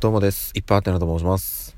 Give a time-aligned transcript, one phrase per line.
[0.00, 0.52] どうもです。
[0.54, 1.76] いっぱいあってなと申します。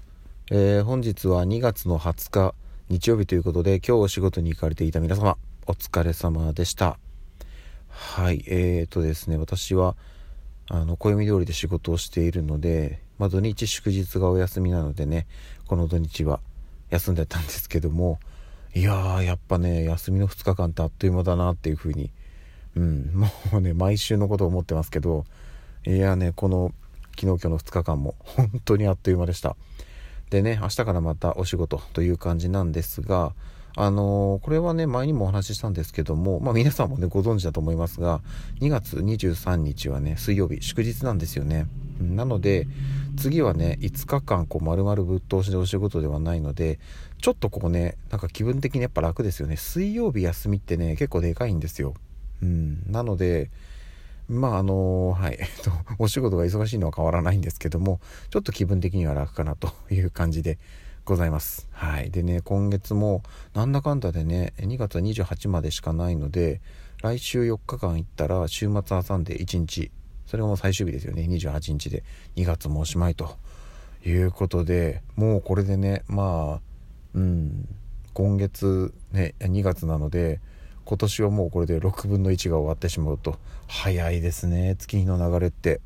[0.53, 2.54] えー、本日は2月の20日
[2.88, 5.37] 日曜日ということで今日お仕事に行かれていた皆様
[5.67, 7.00] お疲れ様でした。
[7.88, 9.96] はい、えーとですね、私は
[10.69, 15.27] あの暦通りで仕事をしているので、まあ、土日祝日がお休みなのでね、
[15.67, 16.39] この土日は
[16.91, 18.20] 休んでたんですけども、
[18.73, 22.12] いやー、やっぱね、休みの2日間ってあっという間だなっていう風に、
[22.77, 25.25] うん、もうね、毎週のことを思ってますけど、
[25.84, 26.73] いやね、この
[27.19, 29.57] 昨日今日の2日間も本当にあっという間でした。
[30.30, 33.35] でね明日からまたお仕事という感じなんですが
[33.77, 38.21] あのー、これはね前にもお話ししたんですけどもまあ皆さんもねご存知だと思いますが
[38.61, 41.66] 2月23日はね水曜日祝日なんですよね。
[42.01, 42.66] なので
[43.16, 46.80] 次はね5日間こう丸々ぶっ通しでお仕事ではないので
[47.21, 49.57] ちょっとこうねなんか気分的にやっぱ楽ですよね。
[49.57, 51.95] 水曜日休みってね結構でかいんですよ。
[52.43, 53.51] うんなので
[54.33, 58.01] まああのはい、えっと、お仕事が忙しいのは変わらないんですけども、
[58.31, 60.59] ちょっと気分的には楽かなという感じで
[61.05, 61.69] ございます。
[61.73, 62.11] はい。
[62.11, 63.23] でね、今月も
[63.55, 66.61] なんだかんだでね、2月28までしかないので、
[67.02, 69.91] 来週4日間行ったら週末挟んで1日、
[70.27, 72.05] それがも最終日ですよね、28日で
[72.36, 73.36] 2月もおしまいと
[74.06, 76.61] いうことで、もうこれでね、まあ、
[77.14, 77.69] うん、
[78.14, 80.41] 今月ね、2月なので、
[80.84, 83.38] 今年はもうこれで6分の1が終わってしまうと。
[83.69, 84.77] 早いですね。
[84.78, 85.80] 月日の流れって。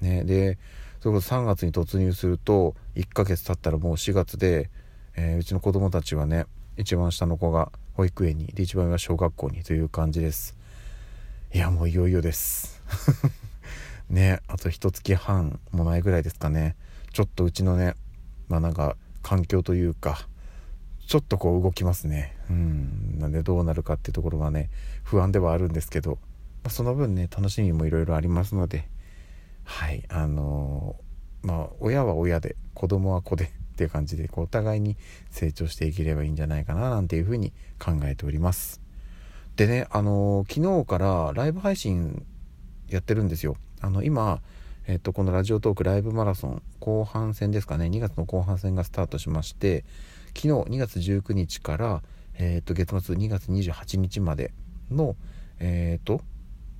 [0.00, 0.24] ね。
[0.24, 0.58] で
[1.00, 4.70] それこそ3月に突入すると1ヶ月経ったらもう4月で、
[5.14, 10.56] えー、うちの子供たちはね一番下の子が保育園にで一番上は小学校にという感じです。
[11.54, 12.82] いやもういよいよです。
[14.10, 14.40] ね。
[14.46, 16.76] あと一月半もないぐらいですかね。
[17.12, 17.94] ちょっとうちのね
[18.48, 20.28] まあなんか環境というか
[21.06, 22.36] ちょっとこう動きますね。
[22.50, 23.18] うん。
[23.18, 24.70] なんでどうなるかっていうところがね、
[25.04, 26.18] 不安ではあるんですけど、
[26.64, 28.88] まあ、その分ね、楽しみもいろいろありますので、
[29.64, 33.44] はい、あのー、まあ、親は親で、子供は子で
[33.76, 34.96] っていう感じで、こうお互いに
[35.30, 38.80] 成長していければいいんじゃないかな、なんていうふうに考えております。
[39.54, 42.26] でね、あのー、昨日からライブ配信
[42.88, 43.56] やってるんですよ。
[43.80, 44.42] あの、今、
[44.88, 49.84] えっと、このラジオトークライブマラソン後半戦ですかね、2月の後半戦がスタートしまして、
[50.36, 52.02] 昨日2月19日から、
[52.34, 54.52] えー、と月末2月28日まで
[54.90, 55.16] の、
[55.58, 56.20] えー、と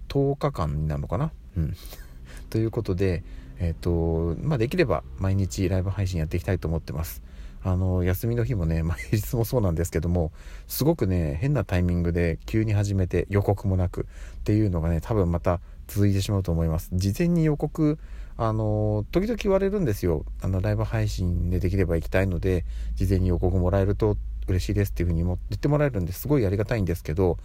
[0.08, 1.76] 10日間になるのかな、うん、
[2.50, 3.24] ということで、
[3.58, 7.22] えーとまあ、できれば毎日ライブ配信やっていきたいと思ってます。
[7.66, 10.30] あの休みの日もね、 まあ、平日もそうなんですけども
[10.68, 16.90] すごくね変なタイミングで急に始めて予告もなくっていうのがね多分また続いてしまうと思います。
[16.92, 17.98] 事前に予告
[18.36, 20.24] あの時々言われるんですよ。
[20.42, 24.16] あのライブ配信でできれば行きたいので事前に予告もらえると
[24.46, 27.36] 嬉しいですっていうふうに言ってもらえるんですごいありがたいんですけど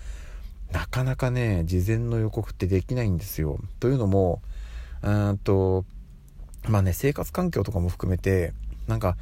[0.71, 3.59] なかなかね事前の予告ってできないんですよ。
[3.79, 4.43] というのも
[5.01, 5.83] うんと
[6.69, 8.53] まあね生活環境とかも含めて
[8.87, 9.17] なんか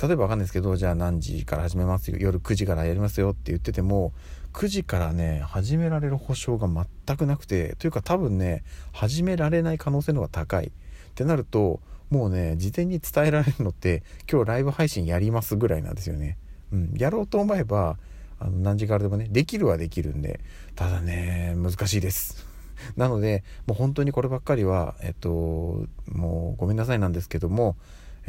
[0.00, 4.12] 例えばわかんないですけどじゃあ何時から始めますよ夜9時からやりますよって言ってても
[4.52, 10.70] 9時からね始められる保証が全くなくてというか多分ね始められない可能性の方が高いっ
[11.14, 16.38] てなるともうね事前に伝えられるのって今日ライブ配信やりますぐらいなんですよね。
[16.72, 17.98] うん、やろうと思えば
[18.38, 20.40] あの何時からでもねできるはできるんで
[20.74, 22.46] ただね難しいです。
[22.96, 27.76] なのでもう本当にこればっかりはえっともうごめんなさいなんですけども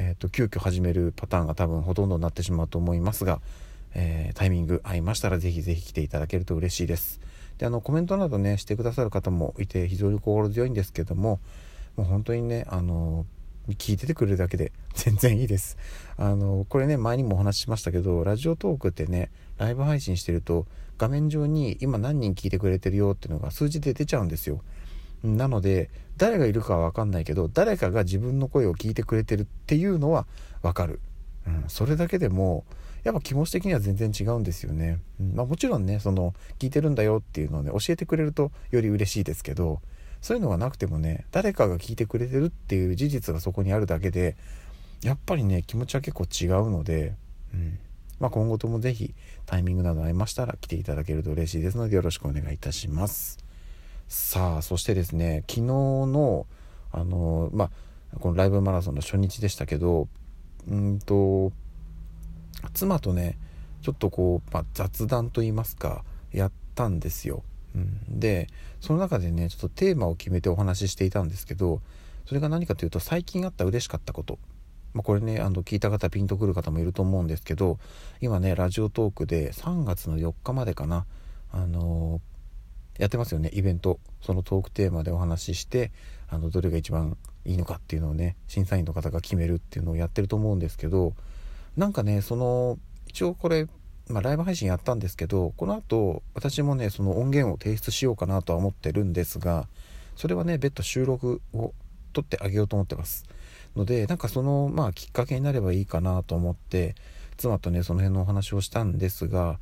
[0.02, 3.42] えーと、急遽始めるパターンが多分ほとんどになってしまうと思いますが、
[3.94, 7.20] えー、タイミング合いましたらぜひぜひ来ていただけると嬉しいです。
[7.58, 11.42] であのコメントなどねしてくださる方もいて非常に心強いんですけども
[11.98, 13.26] もう本当にねあの
[13.72, 15.78] 聞いててくれるだけで 全然いいです。
[16.16, 20.66] あのこれね前にもお話ししましたけどラジオトークってねライブ配信してると
[20.98, 24.62] 画面上に今何人聞いてくれてるよっていうのが数字で出ちゃうんですよ。
[25.24, 30.26] なので誰がいるかは分かんないけど誰かが自分の声を聞いてくれてるっていうのは
[30.62, 31.00] 分かる、
[31.48, 32.66] うん、それだけでも
[33.04, 39.82] やっぱ気持ち的には全然違うんですよね、うんまあ、もちろんねその聞いてるんだよっていうのをね教えてくれるとより嬉しいですけど
[40.22, 44.36] そういうのがなくてもね誰かが聞いてくれてるっていう事実がそこにあるだけで
[45.02, 47.16] やっぱりね気持ちは結構違うので、
[47.54, 47.80] うん
[48.20, 49.14] まあ、今後とも是非
[49.46, 53.49] タイミングなど合いましたら来ていただけると嬉しいですのでよろしくお願いいたします。
[54.10, 56.48] さあそしてですね昨日の
[56.92, 60.08] あのまあこのライブマラソンの初日でしたけど
[60.68, 61.52] うんと
[62.74, 63.38] 妻とね
[63.84, 66.04] ちょっとこう、まあ、雑談と言いますか
[66.34, 67.44] やったんですよ。
[67.76, 68.48] うん、で
[68.82, 71.82] その中でねちょっとテーマを決めてお話ししていたんですけど
[72.26, 74.40] それが何かというと最近あった嬉しかったこと、
[74.94, 77.78] まあ、これねあの聞いた方ピンとくる方もいると思うんですけど
[78.22, 81.06] 今ねラジオトークで3月の4日までかな。
[81.52, 82.22] あの
[83.00, 83.50] やってますよね。
[83.54, 84.00] イベント。
[84.22, 85.92] そのトークテーマでお話しして
[86.28, 91.14] あのどれが一番いいのかっていうのをね審査員の方が決めるっていうのをやってると思うんですけど
[91.78, 93.68] なんかねその一応これ、
[94.08, 99.68] まあ、ライブ配信やったんですけどこの後私もねその音源を提出しようかなとは思ってるんですが
[100.16, 101.74] それはね別途収録を
[102.14, 103.26] 撮ってあげようと思ってます。
[103.76, 106.96] のでなんかそのまあきっかけになればいいかなと思って
[107.38, 109.60] 妻とねその辺のお話をしたんですが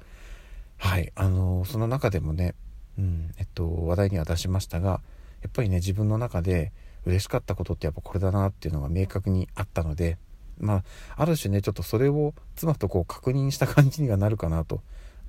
[0.78, 2.56] はいあのその中でもね
[2.98, 5.02] うんえっと話題には出しましたが
[5.42, 6.72] やっぱりね自分の中で
[7.06, 10.18] 嬉しかったことってやっぱこれだなっていうのが明確にあったので
[10.60, 10.84] ま
[11.16, 14.82] あある種ねちょっとそれを妻とこう確認した感じにはなるかなと。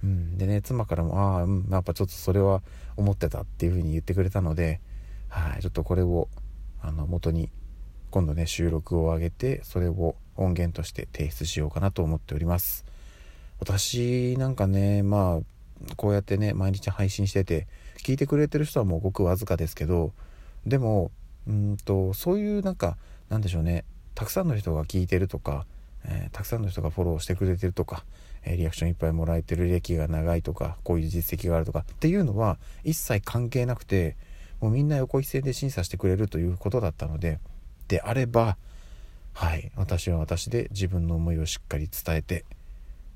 [0.03, 2.63] うん、でね妻からも「ああうんやっぱちょっとそれは
[2.97, 4.81] 思ってた」っていう風に言ってくれたので
[5.29, 6.29] はいちょっとこれを
[6.81, 7.51] あの元に
[8.11, 12.85] 今度ね収録を上げてそれを音源として提出しようかなと思っております
[13.59, 15.58] 私なんかねまあ
[15.97, 17.67] こうやってね毎日配信してて
[17.99, 20.13] 聞いてくれてる人はもうごくわずかですけど
[20.67, 21.11] でも
[21.47, 22.97] うんとそういうなんか
[23.29, 23.85] なんでしょうね
[24.15, 25.65] たくさんの人が聞いてるとか、
[26.05, 28.05] えー、たくさんの人がフォローしてくれてるとか、
[28.45, 34.17] えー、リアクションいっぱいもらえてる歴が長いとかこういう実績があるとかっていうのは一切関係なくて
[34.61, 37.39] もうみんな横一線で審査してくれるということだったので
[37.87, 38.57] であれば
[39.35, 42.45] はい私は私で自分の思いをしっかり伝えて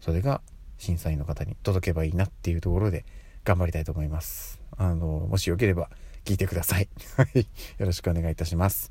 [0.00, 0.40] それが
[0.82, 3.04] 審査員の方に届けばいいなっていうところで
[3.44, 4.60] 頑張りたいと思います。
[4.76, 5.90] あのもしよければ
[6.24, 6.88] 聞いてください。
[7.16, 7.38] はい。
[7.38, 8.90] よろしくお願いいたします。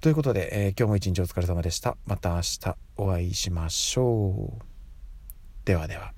[0.00, 1.96] ということで、えー、今日も一日お疲れ様でした。
[2.06, 4.62] また明日お会いしましょう。
[5.64, 6.17] ではでは。